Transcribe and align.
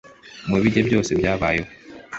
Mu 0.49 0.57
bige 0.63 0.81
byose 0.87 1.09
byabayeho 1.19 1.69